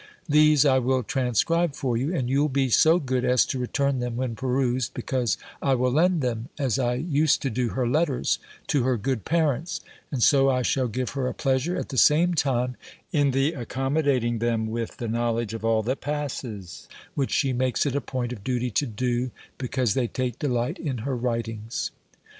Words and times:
These 0.27 0.65
I 0.65 0.79
will 0.79 1.03
transcribe 1.03 1.75
for 1.75 1.95
you; 1.95 2.11
and 2.11 2.27
you'll 2.27 2.49
be 2.49 2.69
so 2.69 2.97
good 2.97 3.23
as 3.23 3.45
to 3.45 3.59
return 3.59 3.99
them 3.99 4.15
when 4.17 4.33
perused, 4.35 4.95
because 4.95 5.37
I 5.61 5.75
will 5.75 5.91
lend 5.91 6.21
them, 6.21 6.49
as 6.57 6.79
I 6.79 6.95
used 6.95 7.43
to 7.43 7.51
do 7.51 7.69
her 7.77 7.87
letters, 7.87 8.39
to 8.69 8.81
her 8.81 8.97
good 8.97 9.25
parents; 9.25 9.79
and 10.11 10.23
so 10.23 10.49
I 10.49 10.63
shall 10.63 10.87
give 10.87 11.11
her 11.11 11.27
a 11.27 11.35
pleasure 11.35 11.75
at 11.75 11.89
the 11.89 11.99
same 11.99 12.33
time 12.33 12.77
in 13.11 13.29
the 13.29 13.53
accommodating 13.53 14.39
them 14.39 14.65
with 14.71 14.97
the 14.97 15.07
knowledge 15.07 15.53
of 15.53 15.63
all 15.63 15.83
that 15.83 16.01
passes, 16.01 16.89
which 17.13 17.29
she 17.29 17.53
makes 17.53 17.85
it 17.85 17.95
a 17.95 18.01
point 18.01 18.33
of 18.33 18.43
duty 18.43 18.71
to 18.71 18.87
do, 18.87 19.29
because 19.59 19.93
they 19.93 20.07
take 20.07 20.39
delight 20.39 20.79
in 20.79 20.97
her 21.05 21.15
writings. 21.15 21.91